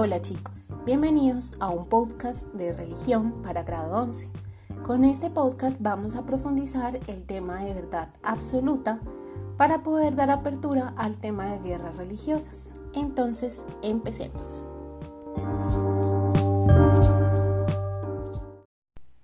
Hola 0.00 0.22
chicos, 0.22 0.68
bienvenidos 0.86 1.54
a 1.58 1.70
un 1.70 1.88
podcast 1.88 2.46
de 2.54 2.72
religión 2.72 3.42
para 3.42 3.64
grado 3.64 3.96
11. 3.96 4.30
Con 4.86 5.02
este 5.02 5.28
podcast 5.28 5.80
vamos 5.80 6.14
a 6.14 6.24
profundizar 6.24 7.00
el 7.08 7.26
tema 7.26 7.64
de 7.64 7.74
verdad 7.74 8.10
absoluta 8.22 9.00
para 9.56 9.82
poder 9.82 10.14
dar 10.14 10.30
apertura 10.30 10.94
al 10.96 11.16
tema 11.16 11.52
de 11.52 11.70
guerras 11.70 11.96
religiosas. 11.96 12.70
Entonces, 12.94 13.66
empecemos. 13.82 14.62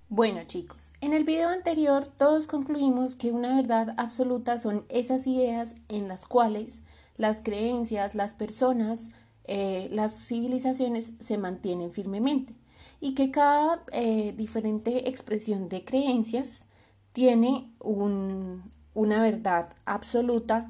Bueno 0.09 0.41
chicos, 0.45 0.91
en 0.99 1.13
el 1.13 1.23
video 1.23 1.47
anterior 1.47 2.05
todos 2.05 2.47
concluimos 2.47 3.15
que 3.15 3.31
una 3.31 3.55
verdad 3.55 3.95
absoluta 3.95 4.57
son 4.57 4.83
esas 4.89 5.25
ideas 5.25 5.75
en 5.87 6.09
las 6.09 6.25
cuales 6.25 6.81
las 7.15 7.41
creencias, 7.41 8.13
las 8.13 8.33
personas, 8.33 9.11
eh, 9.47 9.89
las 9.91 10.27
civilizaciones 10.27 11.13
se 11.19 11.37
mantienen 11.37 11.91
firmemente 11.91 12.55
y 12.99 13.13
que 13.13 13.31
cada 13.31 13.83
eh, 13.91 14.33
diferente 14.35 15.09
expresión 15.09 15.69
de 15.69 15.85
creencias 15.85 16.65
tiene 17.13 17.71
una 17.79 19.21
verdad 19.21 19.75
absoluta 19.85 20.69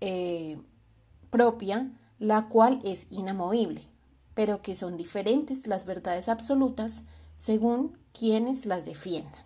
eh, 0.00 0.58
propia, 1.30 1.90
la 2.18 2.48
cual 2.48 2.80
es 2.84 3.06
inamovible, 3.10 3.82
pero 4.34 4.62
que 4.62 4.76
son 4.76 4.96
diferentes 4.96 5.66
las 5.66 5.84
verdades 5.84 6.28
absolutas 6.28 7.02
según 7.36 7.98
quienes 8.12 8.66
las 8.66 8.84
defiendan. 8.84 9.41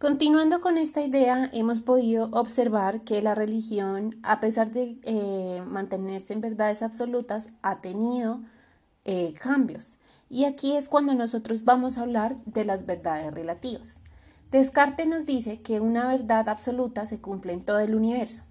Continuando 0.00 0.62
con 0.62 0.78
esta 0.78 1.02
idea, 1.02 1.50
hemos 1.52 1.82
podido 1.82 2.30
observar 2.32 3.02
que 3.02 3.20
la 3.20 3.34
religión, 3.34 4.16
a 4.22 4.40
pesar 4.40 4.70
de 4.70 4.98
eh, 5.02 5.62
mantenerse 5.66 6.32
en 6.32 6.40
verdades 6.40 6.80
absolutas, 6.82 7.50
ha 7.60 7.82
tenido 7.82 8.40
eh, 9.04 9.34
cambios. 9.34 9.98
Y 10.30 10.46
aquí 10.46 10.74
es 10.74 10.88
cuando 10.88 11.12
nosotros 11.12 11.66
vamos 11.66 11.98
a 11.98 12.00
hablar 12.00 12.36
de 12.46 12.64
las 12.64 12.86
verdades 12.86 13.30
relativas. 13.34 13.98
Descartes 14.50 15.06
nos 15.06 15.26
dice 15.26 15.60
que 15.60 15.80
una 15.80 16.06
verdad 16.06 16.48
absoluta 16.48 17.04
se 17.04 17.20
cumple 17.20 17.52
en 17.52 17.60
todo 17.60 17.80
el 17.80 17.94
universo. 17.94 18.44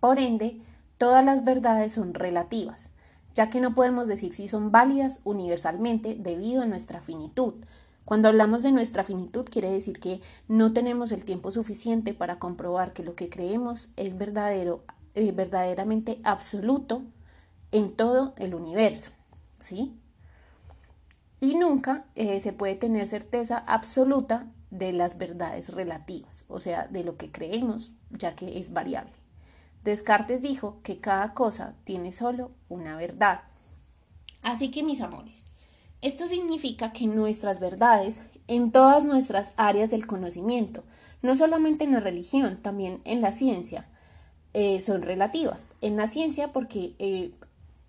Por 0.00 0.18
ende, 0.18 0.62
todas 0.96 1.22
las 1.22 1.44
verdades 1.44 1.92
son 1.92 2.14
relativas, 2.14 2.88
ya 3.34 3.50
que 3.50 3.60
no 3.60 3.74
podemos 3.74 4.06
decir 4.06 4.32
si 4.32 4.48
son 4.48 4.72
válidas 4.72 5.20
universalmente 5.24 6.14
debido 6.18 6.62
a 6.62 6.66
nuestra 6.66 7.02
finitud, 7.02 7.52
cuando 8.06 8.28
hablamos 8.28 8.62
de 8.62 8.70
nuestra 8.70 9.02
finitud 9.02 9.46
quiere 9.50 9.68
decir 9.68 9.98
que 9.98 10.20
no 10.46 10.72
tenemos 10.72 11.10
el 11.10 11.24
tiempo 11.24 11.50
suficiente 11.50 12.14
para 12.14 12.38
comprobar 12.38 12.92
que 12.92 13.02
lo 13.02 13.16
que 13.16 13.28
creemos 13.28 13.88
es 13.96 14.16
verdadero, 14.16 14.84
eh, 15.14 15.32
verdaderamente 15.32 16.20
absoluto 16.22 17.02
en 17.72 17.96
todo 17.96 18.32
el 18.36 18.54
universo, 18.54 19.10
¿sí? 19.58 19.98
Y 21.40 21.56
nunca 21.56 22.04
eh, 22.14 22.38
se 22.40 22.52
puede 22.52 22.76
tener 22.76 23.08
certeza 23.08 23.58
absoluta 23.58 24.46
de 24.70 24.92
las 24.92 25.18
verdades 25.18 25.74
relativas, 25.74 26.44
o 26.46 26.60
sea, 26.60 26.86
de 26.86 27.02
lo 27.02 27.16
que 27.16 27.32
creemos, 27.32 27.90
ya 28.10 28.36
que 28.36 28.60
es 28.60 28.72
variable. 28.72 29.14
Descartes 29.82 30.42
dijo 30.42 30.78
que 30.84 31.00
cada 31.00 31.34
cosa 31.34 31.74
tiene 31.82 32.12
solo 32.12 32.52
una 32.68 32.96
verdad. 32.96 33.40
Así 34.42 34.70
que 34.70 34.84
mis 34.84 35.00
amores, 35.00 35.46
esto 36.02 36.28
significa 36.28 36.92
que 36.92 37.06
nuestras 37.06 37.60
verdades 37.60 38.20
en 38.48 38.70
todas 38.70 39.04
nuestras 39.04 39.52
áreas 39.56 39.90
del 39.90 40.06
conocimiento, 40.06 40.84
no 41.22 41.34
solamente 41.36 41.84
en 41.84 41.92
la 41.92 42.00
religión, 42.00 42.58
también 42.62 43.00
en 43.04 43.20
la 43.20 43.32
ciencia, 43.32 43.88
eh, 44.54 44.80
son 44.80 45.02
relativas. 45.02 45.66
En 45.80 45.96
la 45.96 46.06
ciencia 46.06 46.52
porque 46.52 46.94
eh, 46.98 47.32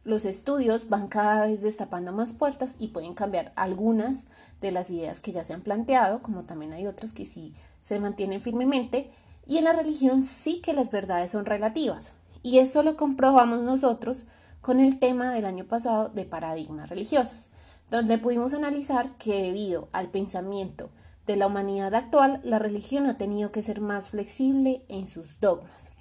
los 0.03 0.25
estudios 0.25 0.89
van 0.89 1.07
cada 1.07 1.45
vez 1.45 1.61
destapando 1.61 2.11
más 2.11 2.33
puertas 2.33 2.75
y 2.79 2.89
pueden 2.89 3.13
cambiar 3.13 3.53
algunas 3.55 4.25
de 4.61 4.71
las 4.71 4.89
ideas 4.89 5.19
que 5.19 5.31
ya 5.31 5.43
se 5.43 5.53
han 5.53 5.61
planteado, 5.61 6.21
como 6.21 6.43
también 6.43 6.73
hay 6.73 6.87
otras 6.87 7.13
que 7.13 7.25
sí 7.25 7.53
se 7.81 7.99
mantienen 7.99 8.41
firmemente. 8.41 9.11
Y 9.45 9.59
en 9.59 9.65
la 9.65 9.73
religión 9.73 10.23
sí 10.23 10.59
que 10.59 10.73
las 10.73 10.91
verdades 10.91 11.31
son 11.31 11.45
relativas. 11.45 12.13
Y 12.41 12.59
eso 12.59 12.83
lo 12.83 12.97
comprobamos 12.97 13.61
nosotros 13.61 14.25
con 14.61 14.79
el 14.79 14.99
tema 14.99 15.31
del 15.31 15.45
año 15.45 15.65
pasado 15.65 16.09
de 16.09 16.25
paradigmas 16.25 16.89
religiosos 16.89 17.49
donde 17.89 18.17
pudimos 18.17 18.53
analizar 18.53 19.17
que 19.17 19.41
debido 19.41 19.87
al 19.91 20.09
pensamiento 20.09 20.89
de 21.25 21.35
la 21.35 21.47
humanidad 21.47 21.93
actual, 21.93 22.41
la 22.43 22.59
religión 22.59 23.05
ha 23.05 23.17
tenido 23.17 23.51
que 23.51 23.63
ser 23.63 23.81
más 23.81 24.09
flexible 24.09 24.83
en 24.87 25.07
sus 25.07 25.39
dogmas. 25.39 25.91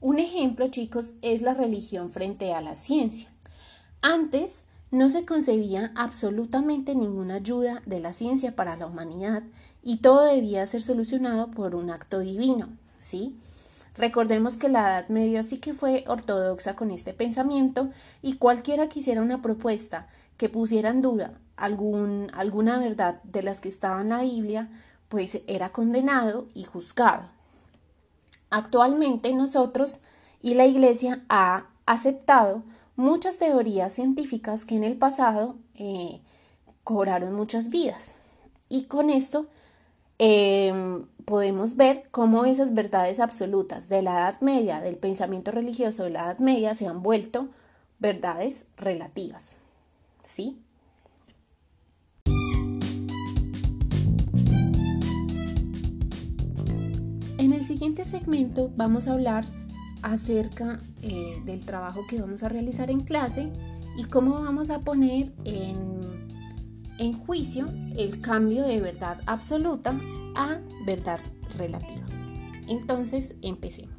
Un 0.00 0.18
ejemplo, 0.18 0.68
chicos, 0.68 1.14
es 1.22 1.42
la 1.42 1.54
religión 1.54 2.10
frente 2.10 2.52
a 2.52 2.60
la 2.60 2.74
ciencia. 2.74 3.30
Antes 4.02 4.66
no 4.90 5.10
se 5.10 5.24
concebía 5.24 5.92
absolutamente 5.96 6.94
ninguna 6.94 7.36
ayuda 7.36 7.82
de 7.86 8.00
la 8.00 8.12
ciencia 8.12 8.54
para 8.54 8.76
la 8.76 8.86
humanidad 8.86 9.42
y 9.82 9.98
todo 9.98 10.24
debía 10.24 10.66
ser 10.66 10.82
solucionado 10.82 11.50
por 11.50 11.74
un 11.74 11.90
acto 11.90 12.20
divino, 12.20 12.68
¿sí? 12.96 13.36
Recordemos 13.96 14.56
que 14.56 14.68
la 14.68 14.98
Edad 14.98 15.08
Media 15.08 15.42
sí 15.42 15.58
que 15.58 15.72
fue 15.72 16.04
ortodoxa 16.06 16.76
con 16.76 16.90
este 16.90 17.12
pensamiento 17.12 17.90
y 18.22 18.34
cualquiera 18.34 18.88
que 18.88 19.00
hiciera 19.00 19.22
una 19.22 19.40
propuesta 19.40 20.08
que 20.36 20.48
pusieran 20.48 21.02
duda 21.02 21.38
alguna 21.56 22.78
verdad 22.78 23.22
de 23.22 23.42
las 23.42 23.60
que 23.60 23.68
estaba 23.68 24.00
en 24.00 24.08
la 24.08 24.22
Biblia, 24.22 24.68
pues 25.08 25.40
era 25.46 25.70
condenado 25.70 26.48
y 26.54 26.64
juzgado. 26.64 27.24
Actualmente 28.50 29.32
nosotros 29.32 29.98
y 30.42 30.54
la 30.54 30.66
Iglesia 30.66 31.24
ha 31.28 31.66
aceptado 31.86 32.62
muchas 32.96 33.38
teorías 33.38 33.92
científicas 33.92 34.64
que 34.64 34.76
en 34.76 34.84
el 34.84 34.96
pasado 34.96 35.56
eh, 35.74 36.20
cobraron 36.82 37.34
muchas 37.34 37.70
vidas. 37.70 38.12
Y 38.68 38.84
con 38.84 39.10
esto 39.10 39.46
em, 40.18 41.06
podemos 41.24 41.76
ver 41.76 42.08
cómo 42.10 42.44
esas 42.44 42.74
verdades 42.74 43.20
absolutas 43.20 43.88
de 43.88 44.02
la 44.02 44.18
Edad 44.18 44.40
Media, 44.40 44.80
del 44.80 44.96
pensamiento 44.96 45.50
religioso 45.50 46.04
de 46.04 46.10
la 46.10 46.24
Edad 46.24 46.38
Media, 46.38 46.74
se 46.74 46.86
han 46.86 47.02
vuelto 47.02 47.48
verdades 47.98 48.66
relativas. 48.76 49.56
¿Sí? 50.24 50.58
En 57.38 57.52
el 57.52 57.62
siguiente 57.62 58.04
segmento 58.04 58.72
vamos 58.76 59.06
a 59.06 59.12
hablar 59.12 59.44
acerca 60.02 60.80
eh, 61.02 61.40
del 61.44 61.64
trabajo 61.64 62.02
que 62.08 62.20
vamos 62.20 62.42
a 62.42 62.48
realizar 62.48 62.90
en 62.90 63.00
clase 63.00 63.52
y 63.96 64.04
cómo 64.04 64.40
vamos 64.42 64.70
a 64.70 64.80
poner 64.80 65.32
en, 65.44 66.00
en 66.98 67.12
juicio 67.12 67.66
el 67.96 68.20
cambio 68.20 68.64
de 68.64 68.80
verdad 68.80 69.20
absoluta 69.26 69.98
a 70.34 70.58
verdad 70.86 71.20
relativa. 71.56 72.04
Entonces, 72.66 73.34
empecemos. 73.42 73.94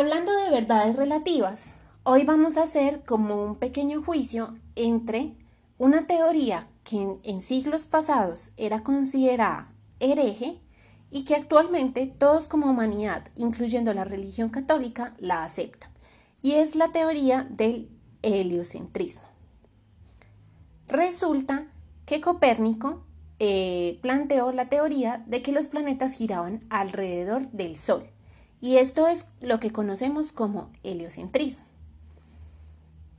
Hablando 0.00 0.34
de 0.34 0.50
verdades 0.50 0.96
relativas, 0.96 1.72
hoy 2.04 2.24
vamos 2.24 2.56
a 2.56 2.62
hacer 2.62 3.04
como 3.04 3.44
un 3.44 3.56
pequeño 3.56 4.02
juicio 4.02 4.56
entre 4.74 5.34
una 5.76 6.06
teoría 6.06 6.68
que 6.84 7.18
en, 7.22 7.42
siglos 7.42 7.84
pasados 7.84 8.52
era 8.56 8.82
considerada 8.82 9.70
hereje 9.98 10.58
y 11.10 11.24
que 11.24 11.34
actualmente 11.34 12.06
todos 12.06 12.48
como 12.48 12.70
humanidad, 12.70 13.28
incluyendo 13.36 13.92
la 13.92 14.04
religión 14.04 14.48
católica, 14.48 15.12
la 15.18 15.44
aceptan, 15.44 15.90
y 16.40 16.52
es 16.52 16.76
la 16.76 16.92
teoría 16.92 17.46
del 17.50 17.90
heliocentrismo. 18.22 19.28
Resulta 20.88 21.66
que 22.06 22.22
Copérnico 22.22 23.04
eh, 23.38 23.98
planteó 24.00 24.50
la 24.52 24.70
teoría 24.70 25.22
de 25.26 25.42
que 25.42 25.52
los 25.52 25.68
planetas 25.68 26.14
giraban 26.14 26.64
alrededor 26.70 27.50
del 27.50 27.76
Sol 27.76 28.08
y 28.60 28.76
esto 28.76 29.06
es 29.06 29.28
lo 29.40 29.60
que 29.60 29.72
conocemos 29.72 30.32
como 30.32 30.70
heliocentrismo. 30.82 31.64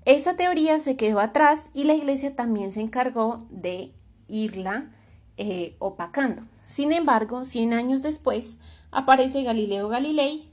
Esta 0.05 0.35
teoría 0.35 0.79
se 0.79 0.95
quedó 0.95 1.19
atrás 1.19 1.69
y 1.73 1.83
la 1.83 1.93
iglesia 1.93 2.35
también 2.35 2.71
se 2.71 2.81
encargó 2.81 3.45
de 3.49 3.91
irla 4.27 4.91
eh, 5.37 5.75
opacando. 5.79 6.43
Sin 6.65 6.91
embargo, 6.91 7.45
100 7.45 7.73
años 7.73 8.01
después 8.01 8.59
aparece 8.91 9.43
Galileo 9.43 9.89
Galilei 9.89 10.49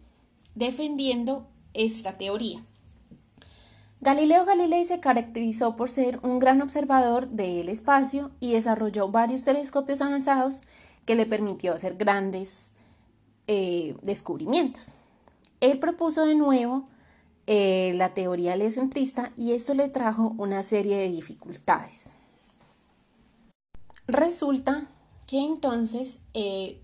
defendiendo 0.55 1.47
esta 1.73 2.19
teoría. 2.19 2.63
Galileo 4.01 4.45
Galilei 4.45 4.85
se 4.85 5.01
caracterizó 5.01 5.77
por 5.77 5.91
ser 5.91 6.21
un 6.23 6.39
gran 6.39 6.63
observador 6.63 7.29
del 7.29 7.69
espacio 7.69 8.31
y 8.41 8.53
desarrolló 8.53 9.09
varios 9.09 9.43
telescopios 9.43 10.01
avanzados 10.01 10.63
que 11.05 11.17
le 11.17 11.27
permitió 11.27 11.75
hacer 11.75 11.97
grandes 11.97 12.73
eh, 13.49 13.97
descubrimientos. 14.03 14.93
Él 15.61 15.81
propuso 15.81 16.25
de 16.25 16.37
nuevo 16.37 16.85
eh, 17.49 17.95
la 17.97 18.15
teoría 18.15 18.55
heliocentrista 18.55 19.33
y 19.37 19.53
esto 19.53 19.75
le 19.75 19.89
trajo 19.89 20.35
una 20.39 20.63
serie 20.63 20.99
de 20.99 21.11
dificultades. 21.11 22.11
Resulta 24.07 24.87
que 25.27 25.41
entonces 25.41 26.21
eh, 26.35 26.81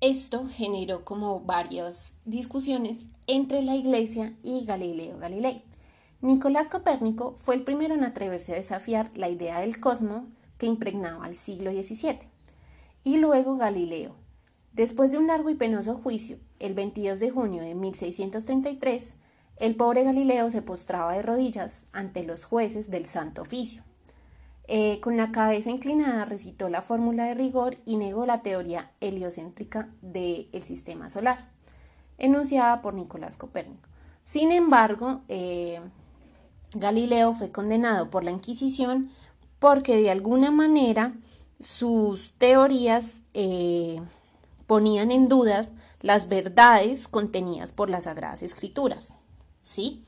Esto 0.00 0.46
generó 0.46 1.04
como 1.04 1.40
varias 1.40 2.16
discusiones 2.24 3.04
entre 3.26 3.62
la 3.62 3.76
Iglesia 3.76 4.34
y 4.42 4.64
Galileo 4.64 5.18
Galilei. 5.18 5.62
Nicolás 6.22 6.68
Copérnico 6.68 7.34
fue 7.36 7.54
el 7.54 7.62
primero 7.62 7.94
en 7.94 8.04
atreverse 8.04 8.52
a 8.52 8.56
desafiar 8.56 9.10
la 9.14 9.28
idea 9.28 9.60
del 9.60 9.80
cosmos 9.80 10.24
que 10.56 10.66
impregnaba 10.66 11.24
al 11.24 11.36
siglo 11.36 11.70
XVII, 11.70 12.18
y 13.04 13.16
luego 13.18 13.56
Galileo. 13.56 14.21
Después 14.72 15.12
de 15.12 15.18
un 15.18 15.26
largo 15.26 15.50
y 15.50 15.54
penoso 15.54 15.96
juicio, 15.96 16.38
el 16.58 16.72
22 16.72 17.20
de 17.20 17.30
junio 17.30 17.62
de 17.62 17.74
1633, 17.74 19.16
el 19.56 19.76
pobre 19.76 20.02
Galileo 20.02 20.50
se 20.50 20.62
postraba 20.62 21.12
de 21.12 21.22
rodillas 21.22 21.86
ante 21.92 22.24
los 22.24 22.44
jueces 22.44 22.90
del 22.90 23.04
Santo 23.04 23.42
Oficio. 23.42 23.82
Eh, 24.68 25.00
con 25.00 25.18
la 25.18 25.30
cabeza 25.30 25.70
inclinada 25.70 26.24
recitó 26.24 26.70
la 26.70 26.80
fórmula 26.80 27.24
de 27.26 27.34
rigor 27.34 27.76
y 27.84 27.96
negó 27.96 28.24
la 28.24 28.40
teoría 28.40 28.92
heliocéntrica 29.00 29.90
del 30.00 30.48
sistema 30.62 31.10
solar, 31.10 31.50
enunciada 32.16 32.80
por 32.80 32.94
Nicolás 32.94 33.36
Copérnico. 33.36 33.88
Sin 34.22 34.52
embargo, 34.52 35.20
eh, 35.28 35.80
Galileo 36.74 37.34
fue 37.34 37.50
condenado 37.50 38.08
por 38.08 38.24
la 38.24 38.30
Inquisición 38.30 39.10
porque 39.58 39.96
de 39.96 40.10
alguna 40.10 40.50
manera 40.50 41.14
sus 41.60 42.32
teorías 42.38 43.22
eh, 43.34 44.00
ponían 44.72 45.10
en 45.10 45.28
dudas 45.28 45.68
las 46.00 46.30
verdades 46.30 47.06
contenidas 47.06 47.72
por 47.72 47.90
las 47.90 48.04
Sagradas 48.04 48.42
Escrituras. 48.42 49.16
¿Sí? 49.60 50.02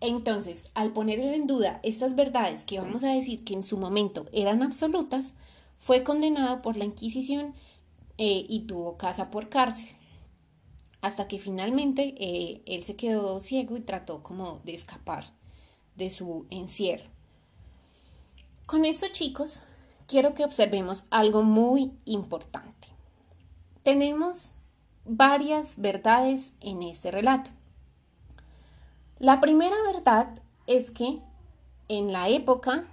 Entonces, 0.00 0.70
al 0.72 0.94
poner 0.94 1.20
en 1.20 1.46
duda 1.46 1.80
estas 1.82 2.16
verdades 2.16 2.64
que 2.64 2.80
vamos 2.80 3.04
a 3.04 3.12
decir 3.12 3.44
que 3.44 3.52
en 3.52 3.62
su 3.62 3.76
momento 3.76 4.24
eran 4.32 4.62
absolutas, 4.62 5.34
fue 5.78 6.02
condenado 6.02 6.62
por 6.62 6.78
la 6.78 6.86
Inquisición 6.86 7.52
eh, 8.16 8.46
y 8.48 8.60
tuvo 8.60 8.96
casa 8.96 9.30
por 9.30 9.50
cárcel. 9.50 9.94
Hasta 11.02 11.28
que 11.28 11.38
finalmente 11.38 12.14
eh, 12.16 12.62
él 12.64 12.84
se 12.84 12.96
quedó 12.96 13.38
ciego 13.38 13.76
y 13.76 13.80
trató 13.80 14.22
como 14.22 14.60
de 14.64 14.72
escapar 14.72 15.26
de 15.94 16.08
su 16.08 16.46
encierro. 16.48 17.10
Con 18.64 18.86
eso, 18.86 19.08
chicos, 19.12 19.60
quiero 20.06 20.32
que 20.32 20.46
observemos 20.46 21.04
algo 21.10 21.42
muy 21.42 21.92
importante. 22.06 22.73
Tenemos 23.84 24.54
varias 25.04 25.78
verdades 25.78 26.54
en 26.62 26.82
este 26.82 27.10
relato. 27.10 27.50
La 29.18 29.40
primera 29.40 29.76
verdad 29.92 30.30
es 30.66 30.90
que 30.90 31.20
en 31.88 32.10
la 32.10 32.30
época, 32.30 32.86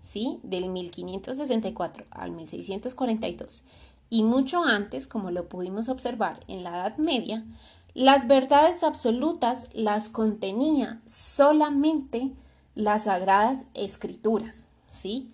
¿sí? 0.00 0.40
Del 0.42 0.70
1564 0.70 2.06
al 2.10 2.30
1642 2.30 3.62
y 4.08 4.22
mucho 4.22 4.64
antes, 4.64 5.06
como 5.06 5.30
lo 5.30 5.50
pudimos 5.50 5.90
observar 5.90 6.40
en 6.48 6.64
la 6.64 6.70
Edad 6.70 6.96
Media, 6.96 7.44
las 7.92 8.26
verdades 8.26 8.84
absolutas 8.84 9.68
las 9.74 10.08
contenía 10.08 11.02
solamente 11.04 12.32
las 12.74 13.04
sagradas 13.04 13.66
escrituras, 13.74 14.64
¿sí? 14.88 15.30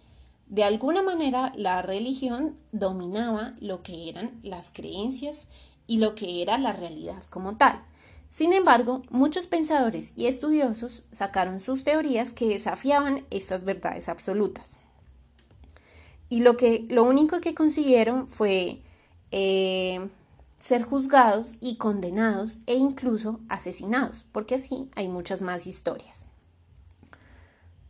De 0.49 0.65
alguna 0.65 1.03
manera 1.03 1.53
la 1.57 1.83
religión 1.83 2.57
dominaba 2.73 3.55
lo 3.61 3.83
que 3.83 4.09
eran 4.09 4.41
las 4.43 4.71
creencias 4.71 5.49
y 5.87 5.99
lo 5.99 6.15
que 6.15 6.43
era 6.43 6.57
la 6.59 6.73
realidad 6.73 7.23
como 7.29 7.57
tal. 7.57 7.83
Sin 8.31 8.53
embargo, 8.53 9.03
muchos 9.11 9.47
pensadores 9.47 10.13
y 10.17 10.27
estudiosos 10.27 11.05
sacaron 11.13 11.61
sus 11.61 11.85
teorías 11.85 12.33
que 12.33 12.49
desafiaban 12.49 13.25
estas 13.31 13.65
verdades 13.65 14.09
absolutas. 14.09 14.77
Y 16.29 16.41
lo, 16.41 16.57
que, 16.57 16.87
lo 16.91 17.05
único 17.05 17.41
que 17.41 17.55
consiguieron 17.55 18.29
fue 18.29 18.83
eh, 19.31 20.09
ser 20.59 20.83
juzgados 20.83 21.57
y 21.61 21.77
condenados 21.77 22.61
e 22.67 22.75
incluso 22.75 23.41
asesinados, 23.49 24.27
porque 24.33 24.57
así 24.57 24.91
hay 24.95 25.09
muchas 25.09 25.41
más 25.41 25.67
historias. 25.67 26.27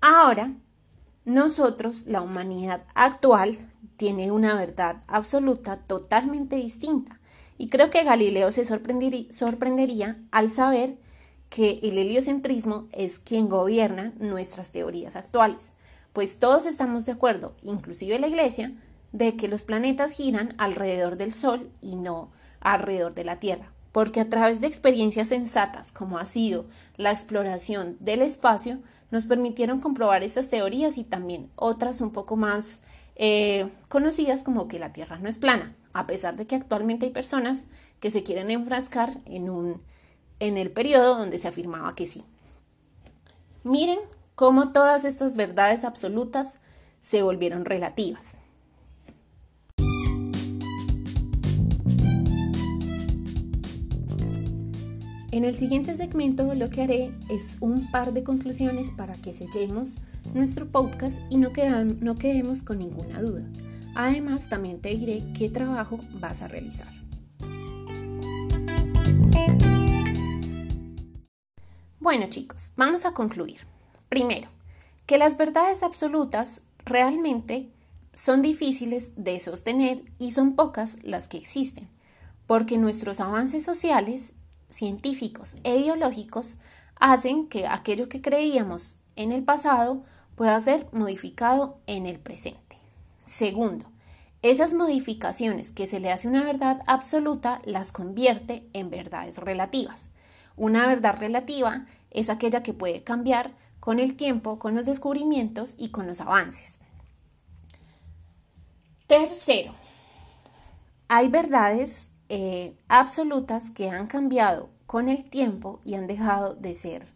Ahora, 0.01 0.55
nosotros, 1.29 2.07
la 2.07 2.23
humanidad 2.23 2.83
actual, 2.95 3.59
tiene 3.97 4.31
una 4.31 4.55
verdad 4.55 5.03
absoluta 5.07 5.77
totalmente 5.77 6.57
distinta. 6.57 7.21
Y 7.59 7.69
creo 7.69 7.91
que 7.91 8.05
Galileo 8.05 8.51
se 8.53 8.65
sorprendería 8.65 10.17
al 10.31 10.49
saber 10.49 10.97
que 11.51 11.81
el 11.83 11.99
heliocentrismo 11.99 12.89
es 12.93 13.19
quien 13.19 13.49
gobierna 13.49 14.13
nuestras 14.19 14.73
teorías 14.73 15.17
actuales, 15.17 15.73
pues 16.13 16.39
todos 16.39 16.67
estamos 16.67 17.07
de 17.07 17.13
acuerdo, 17.13 17.55
inclusive 17.63 18.19
la 18.19 18.29
Iglesia, 18.29 18.73
de 19.13 19.37
que 19.37 19.49
los 19.49 19.65
planetas 19.65 20.13
giran 20.13 20.55
alrededor 20.59 21.17
del 21.17 21.33
Sol 21.33 21.71
y 21.81 21.97
no 21.97 22.31
alrededor 22.61 23.15
de 23.15 23.25
la 23.25 23.41
Tierra, 23.41 23.73
porque 23.93 24.21
a 24.21 24.29
través 24.29 24.61
de 24.61 24.67
experiencias 24.67 25.29
sensatas 25.29 25.93
como 25.93 26.19
ha 26.19 26.27
sido 26.27 26.67
la 26.97 27.13
exploración 27.13 27.97
del 28.01 28.23
espacio, 28.23 28.79
nos 29.11 29.27
permitieron 29.27 29.81
comprobar 29.81 30.23
esas 30.23 30.51
teorías 30.51 30.99
y 30.99 31.05
también 31.05 31.51
otras 31.57 32.01
un 32.01 32.11
poco 32.11 32.37
más 32.37 32.81
eh, 33.17 33.69
conocidas 33.89 34.43
como 34.43 34.69
que 34.69 34.79
la 34.79 34.93
Tierra 34.93 35.19
no 35.19 35.29
es 35.29 35.39
plana, 35.39 35.75
a 35.93 36.07
pesar 36.07 36.37
de 36.37 36.47
que 36.47 36.57
actualmente 36.57 37.07
hay 37.07 37.13
personas 37.13 37.65
que 38.01 38.11
se 38.11 38.23
quieren 38.23 38.51
enfrascar 38.51 39.11
en, 39.25 39.51
un, 39.51 39.83
en 40.41 40.57
el 40.57 40.71
periodo 40.71 41.19
donde 41.19 41.39
se 41.39 41.49
afirmaba 41.49 41.95
que 41.95 42.07
sí. 42.07 42.25
Miren 43.65 43.99
cómo 44.35 44.73
todas 44.73 45.05
estas 45.05 45.35
verdades 45.35 45.85
absolutas 45.85 46.59
se 47.01 47.23
volvieron 47.23 47.65
relativas. 47.65 48.37
En 55.31 55.45
el 55.45 55.55
siguiente 55.55 55.95
segmento 55.95 56.55
lo 56.55 56.71
que 56.71 56.83
haré 56.83 57.13
es 57.29 57.59
un 57.61 57.91
par 57.91 58.15
de 58.15 58.25
conclusiones 58.25 58.91
para 58.91 59.15
que 59.15 59.35
sellemos 59.35 59.97
nuestro 60.33 60.67
podcast 60.67 61.19
y 61.29 61.37
no, 61.37 61.51
no 62.01 62.15
quedemos 62.15 62.63
con 62.63 62.79
ninguna 62.79 63.21
duda. 63.21 63.43
Además, 63.95 64.49
también 64.49 64.81
te 64.81 64.89
diré 64.89 65.23
qué 65.37 65.51
trabajo 65.51 66.01
vas 66.15 66.41
a 66.41 66.49
realizar. 66.49 66.89
Bueno 72.01 72.27
chicos, 72.31 72.73
vamos 72.77 73.05
a 73.05 73.13
concluir. 73.13 73.67
Primero, 74.09 74.49
que 75.05 75.19
las 75.19 75.37
verdades 75.37 75.83
absolutas 75.83 76.63
realmente 76.87 77.69
son 78.15 78.41
difíciles 78.41 79.13
de 79.17 79.39
sostener 79.41 80.03
y 80.19 80.31
son 80.31 80.57
pocas 80.57 80.97
las 81.03 81.29
que 81.29 81.37
existen, 81.37 81.87
porque 82.47 82.79
nuestros 82.79 83.21
avances 83.21 83.63
sociales, 83.63 84.35
científicos 84.69 85.57
e 85.65 85.77
ideológicos 85.77 86.59
hacen 86.97 87.49
que 87.49 87.67
aquello 87.67 88.09
que 88.09 88.21
creíamos 88.21 89.01
en 89.17 89.33
el 89.33 89.43
pasado 89.45 90.05
pueda 90.35 90.61
ser 90.61 90.87
modificado 90.93 91.79
en 91.87 92.07
el 92.07 92.19
presente. 92.19 92.77
Segundo, 93.25 93.87
esas 94.43 94.73
modificaciones 94.73 95.73
que 95.73 95.87
se 95.87 95.99
le 95.99 96.13
hace 96.13 96.29
una 96.29 96.45
verdad 96.45 96.81
absoluta 96.87 97.61
las 97.65 97.91
convierte 97.91 98.69
en 98.73 98.89
verdades 98.89 99.39
relativas. 99.39 100.11
Una 100.57 100.87
verdad 100.87 101.17
relativa 101.19 101.87
es 102.11 102.31
aquella 102.31 102.63
que 102.63 102.73
puede 102.73 103.03
cambiar 103.03 103.53
con 103.81 103.99
el 103.99 104.17
tiempo, 104.17 104.59
con 104.59 104.75
los 104.75 104.87
descubrimientos 104.87 105.75
y 105.77 105.91
con 105.91 106.07
los 106.07 106.21
avances. 106.21 106.79
Tercero, 109.07 109.75
hay 111.09 111.29
verdades 111.29 112.09
eh, 112.29 112.77
absolutas 112.89 113.71
que 113.71 113.91
han 113.91 114.07
cambiado 114.07 114.69
con 114.87 115.09
el 115.09 115.25
tiempo 115.25 115.81
y 115.85 115.95
han 115.95 116.07
dejado 116.07 116.55
de 116.55 116.75
ser 116.75 117.07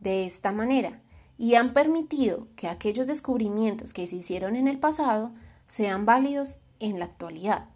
de 0.00 0.26
esta 0.26 0.52
manera 0.52 1.00
y 1.36 1.54
han 1.54 1.72
permitido 1.72 2.48
que 2.56 2.68
aquellos 2.68 3.06
descubrimientos 3.06 3.92
que 3.92 4.06
se 4.06 4.16
hicieron 4.16 4.56
en 4.56 4.66
el 4.66 4.78
pasado 4.78 5.30
sean 5.68 6.04
válidos 6.04 6.58
en 6.80 6.98
la 6.98 7.04
actualidad. 7.04 7.66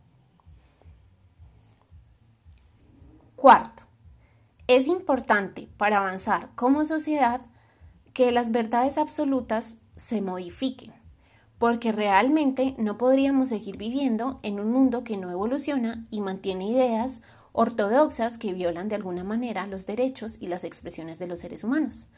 Cuarto, 3.36 3.84
es 4.66 4.86
importante 4.88 5.68
para 5.76 5.98
avanzar 5.98 6.50
como 6.54 6.84
sociedad 6.84 7.40
que 8.12 8.30
las 8.30 8.52
verdades 8.52 8.98
absolutas 8.98 9.76
se 9.96 10.20
modifiquen, 10.20 10.92
porque 11.62 11.92
realmente 11.92 12.74
no 12.76 12.98
podríamos 12.98 13.50
seguir 13.50 13.76
viviendo 13.76 14.40
en 14.42 14.58
un 14.58 14.72
mundo 14.72 15.04
que 15.04 15.16
no 15.16 15.30
evoluciona 15.30 16.04
y 16.10 16.20
mantiene 16.20 16.68
ideas 16.68 17.20
ortodoxas 17.52 18.36
que 18.36 18.52
violan 18.52 18.88
de 18.88 18.96
alguna 18.96 19.22
manera 19.22 19.68
los 19.68 19.86
derechos 19.86 20.38
y 20.40 20.48
las 20.48 20.64
expresiones 20.64 21.20
de 21.20 21.28
los 21.28 21.38
seres 21.38 21.62
humanos. 21.62 22.08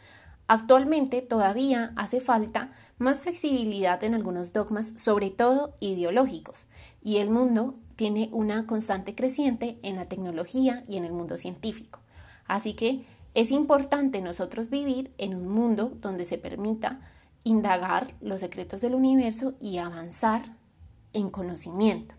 Actualmente 0.46 1.20
todavía 1.20 1.92
hace 1.94 2.20
falta 2.20 2.72
más 2.96 3.20
flexibilidad 3.20 4.02
en 4.02 4.14
algunos 4.14 4.54
dogmas, 4.54 4.94
sobre 4.96 5.30
todo 5.30 5.74
ideológicos, 5.78 6.66
y 7.02 7.18
el 7.18 7.28
mundo 7.28 7.74
tiene 7.96 8.30
una 8.32 8.66
constante 8.66 9.14
creciente 9.14 9.78
en 9.82 9.96
la 9.96 10.06
tecnología 10.06 10.84
y 10.88 10.96
en 10.96 11.04
el 11.04 11.12
mundo 11.12 11.36
científico. 11.36 12.00
Así 12.46 12.72
que 12.72 13.04
es 13.34 13.50
importante 13.50 14.22
nosotros 14.22 14.70
vivir 14.70 15.12
en 15.18 15.34
un 15.34 15.48
mundo 15.48 15.92
donde 16.00 16.24
se 16.24 16.38
permita 16.38 17.00
indagar 17.44 18.14
los 18.20 18.40
secretos 18.40 18.80
del 18.80 18.94
universo 18.94 19.54
y 19.60 19.78
avanzar 19.78 20.42
en 21.12 21.30
conocimiento. 21.30 22.14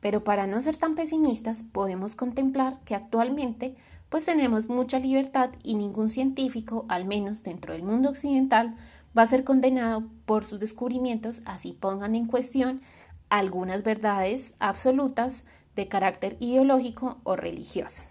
Pero 0.00 0.22
para 0.22 0.46
no 0.46 0.62
ser 0.62 0.76
tan 0.76 0.94
pesimistas, 0.94 1.64
podemos 1.72 2.14
contemplar 2.14 2.78
que 2.84 2.94
actualmente 2.94 3.74
pues 4.08 4.26
tenemos 4.26 4.68
mucha 4.68 5.00
libertad 5.00 5.50
y 5.64 5.74
ningún 5.74 6.10
científico, 6.10 6.84
al 6.88 7.06
menos 7.06 7.42
dentro 7.42 7.72
del 7.72 7.82
mundo 7.82 8.10
occidental, 8.10 8.76
va 9.16 9.22
a 9.22 9.26
ser 9.26 9.42
condenado 9.42 10.04
por 10.26 10.44
sus 10.44 10.60
descubrimientos, 10.60 11.42
así 11.44 11.72
pongan 11.72 12.14
en 12.14 12.26
cuestión 12.26 12.82
algunas 13.30 13.82
verdades 13.82 14.54
absolutas 14.60 15.44
de 15.74 15.88
carácter 15.88 16.36
ideológico 16.38 17.18
o 17.24 17.34
religioso. 17.34 18.02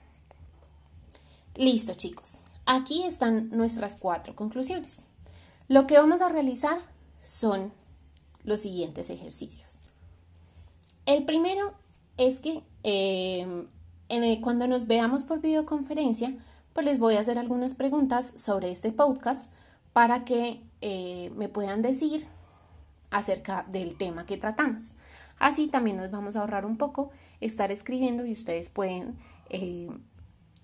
Listo 1.55 1.93
chicos, 1.93 2.39
aquí 2.65 3.03
están 3.03 3.49
nuestras 3.51 3.95
cuatro 3.95 4.35
conclusiones. 4.35 5.03
Lo 5.67 5.87
que 5.87 5.97
vamos 5.97 6.21
a 6.21 6.29
realizar 6.29 6.77
son 7.21 7.73
los 8.43 8.61
siguientes 8.61 9.09
ejercicios. 9.09 9.79
El 11.05 11.25
primero 11.25 11.73
es 12.17 12.39
que 12.39 12.63
eh, 12.83 13.67
cuando 14.41 14.67
nos 14.67 14.85
veamos 14.85 15.25
por 15.25 15.41
videoconferencia, 15.41 16.35
pues 16.73 16.85
les 16.85 16.99
voy 16.99 17.15
a 17.15 17.21
hacer 17.21 17.39
algunas 17.39 17.73
preguntas 17.73 18.33
sobre 18.37 18.69
este 18.69 18.91
podcast 18.91 19.51
para 19.91 20.23
que 20.23 20.61
eh, 20.81 21.31
me 21.35 21.49
puedan 21.49 21.81
decir 21.81 22.27
acerca 23.09 23.65
del 23.69 23.95
tema 23.95 24.25
que 24.25 24.37
tratamos. 24.37 24.93
Así 25.39 25.67
también 25.67 25.97
nos 25.97 26.11
vamos 26.11 26.35
a 26.35 26.41
ahorrar 26.41 26.65
un 26.65 26.77
poco 26.77 27.09
estar 27.41 27.71
escribiendo 27.71 28.25
y 28.25 28.33
ustedes 28.33 28.69
pueden 28.69 29.17
eh, 29.49 29.89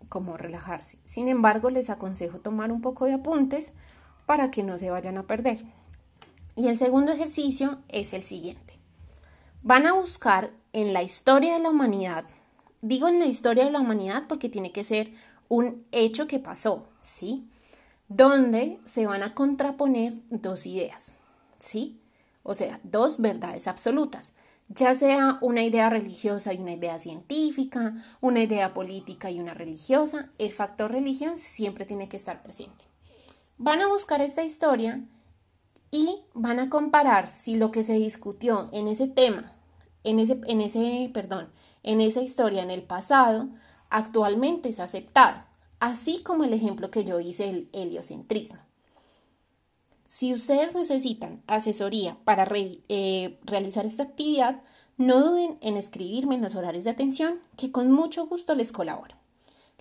como 0.10 0.38
relajarse. 0.38 1.00
Sin 1.06 1.28
embargo, 1.28 1.70
les 1.70 1.90
aconsejo 1.90 2.40
tomar 2.40 2.72
un 2.72 2.82
poco 2.82 3.06
de 3.06 3.14
apuntes 3.14 3.74
para 4.32 4.50
que 4.50 4.64
no 4.64 4.78
se 4.78 4.90
vayan 4.90 5.18
a 5.18 5.28
perder. 5.28 5.60
Y 6.56 6.70
el 6.70 6.78
segundo 6.78 7.12
ejercicio 7.12 7.80
es 7.90 8.14
el 8.14 8.24
siguiente. 8.24 8.80
Van 9.62 9.86
a 9.86 9.92
buscar 9.92 10.54
en 10.72 10.94
la 10.94 11.04
historia 11.04 11.56
de 11.56 11.60
la 11.60 11.70
humanidad, 11.70 12.24
digo 12.82 13.10
en 13.10 13.20
la 13.20 13.26
historia 13.26 13.66
de 13.66 13.72
la 13.72 13.82
humanidad 13.82 14.24
porque 14.30 14.48
tiene 14.48 14.72
que 14.72 14.86
ser 14.86 15.12
un 15.50 15.86
hecho 15.92 16.28
que 16.28 16.40
pasó, 16.40 16.88
¿sí? 17.02 17.46
Donde 18.08 18.80
se 18.86 19.06
van 19.06 19.22
a 19.22 19.34
contraponer 19.34 20.14
dos 20.30 20.66
ideas, 20.66 21.12
¿sí? 21.60 22.00
O 22.44 22.56
sea, 22.56 22.80
dos 22.84 23.20
verdades 23.20 23.68
absolutas 23.68 24.32
ya 24.70 24.96
sea 24.96 25.40
una 25.42 25.62
idea 25.64 25.90
religiosa 25.90 26.54
y 26.54 26.60
una 26.60 26.72
idea 26.72 26.98
científica, 26.98 28.02
una 28.22 28.42
idea 28.42 28.74
política 28.74 29.30
y 29.30 29.42
una 29.42 29.54
religiosa, 29.54 30.30
el 30.38 30.54
factor 30.54 30.90
religión 30.94 31.38
siempre 31.38 31.84
tiene 31.84 32.08
que 32.08 32.16
estar 32.16 32.42
presente. 32.42 32.91
Van 33.64 33.80
a 33.80 33.88
buscar 33.88 34.22
esta 34.22 34.44
historia 34.44 35.06
y 35.92 36.24
van 36.34 36.60
a 36.60 36.68
comparar 36.68 37.28
si 37.28 37.58
lo 37.58 37.70
que 37.70 37.84
se 37.84 37.94
discutió 37.94 38.70
en 38.72 38.88
ese 38.88 39.08
tema, 39.08 39.52
en 40.04 40.18
ese, 40.18 40.42
en 40.48 40.62
ese, 40.62 41.12
perdón, 41.14 41.48
en 41.84 42.02
esa 42.02 42.24
historia 42.24 42.64
en 42.64 42.72
el 42.72 42.82
pasado, 42.82 43.50
actualmente 43.92 44.70
es 44.70 44.80
aceptado, 44.80 45.44
así 45.80 46.24
como 46.24 46.44
el 46.44 46.54
ejemplo 46.54 46.90
que 46.90 47.06
yo 47.06 47.20
hice 47.20 47.52
el 47.52 47.70
heliocentrismo. 47.72 48.62
Si 50.08 50.34
ustedes 50.34 50.74
necesitan 50.74 51.44
asesoría 51.46 52.18
para 52.24 52.48
eh, 52.52 53.40
realizar 53.44 53.86
esta 53.86 54.02
actividad, 54.02 54.64
no 54.98 55.20
duden 55.20 55.60
en 55.62 55.78
escribirme 55.78 56.34
en 56.34 56.42
los 56.42 56.56
horarios 56.56 56.86
de 56.86 56.90
atención, 56.90 57.40
que 57.58 57.72
con 57.72 57.92
mucho 57.92 58.26
gusto 58.26 58.56
les 58.56 58.72
colaboro. 58.72 59.18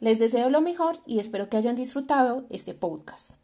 Les 0.01 0.19
deseo 0.19 0.51
lo 0.51 0.61
mejor 0.61 0.99
y 1.07 1.19
espero 1.19 1.49
que 1.49 1.57
hayan 1.57 1.77
disfrutado 1.77 2.45
este 2.51 2.75
podcast. 2.75 3.41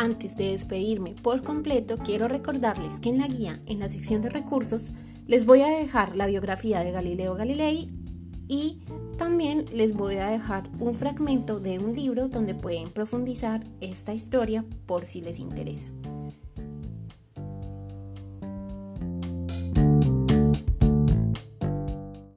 Antes 0.00 0.34
de 0.34 0.52
despedirme 0.52 1.14
por 1.22 1.44
completo, 1.44 1.98
quiero 1.98 2.26
recordarles 2.26 3.00
que 3.00 3.10
en 3.10 3.18
la 3.18 3.28
guía, 3.28 3.60
en 3.66 3.80
la 3.80 3.90
sección 3.90 4.22
de 4.22 4.30
recursos, 4.30 4.92
les 5.26 5.44
voy 5.44 5.60
a 5.60 5.66
dejar 5.66 6.16
la 6.16 6.26
biografía 6.26 6.80
de 6.80 6.90
Galileo 6.90 7.34
Galilei 7.34 7.90
y 8.48 8.80
también 9.18 9.66
les 9.74 9.92
voy 9.92 10.16
a 10.16 10.30
dejar 10.30 10.70
un 10.78 10.94
fragmento 10.94 11.60
de 11.60 11.78
un 11.78 11.94
libro 11.94 12.28
donde 12.28 12.54
pueden 12.54 12.88
profundizar 12.88 13.62
esta 13.82 14.14
historia 14.14 14.64
por 14.86 15.04
si 15.04 15.20
les 15.20 15.38
interesa. 15.38 15.90